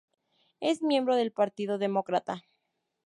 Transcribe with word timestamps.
Es 0.61 0.81
miembro 0.81 1.15
del 1.15 1.31
partido 1.31 1.77
Demócrata. 1.77 2.43